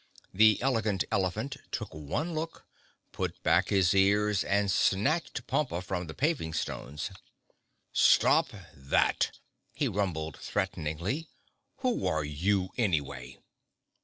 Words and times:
The 0.33 0.59
Elegant 0.63 1.03
Elephant 1.11 1.57
took 1.71 1.93
one 1.93 2.33
look, 2.33 2.65
put 3.11 3.39
back 3.43 3.69
his 3.69 3.93
ears 3.93 4.43
and 4.43 4.71
snatched 4.71 5.45
Pompa 5.45 5.79
from 5.83 6.07
the 6.07 6.15
paving 6.15 6.55
stones. 6.55 7.11
"Stop 7.93 8.47
that!" 8.75 9.37
he 9.75 9.87
rumbled 9.87 10.39
threateningly. 10.39 11.27
"Who 11.81 12.07
are 12.07 12.23
you 12.23 12.69
anyway?" 12.79 13.37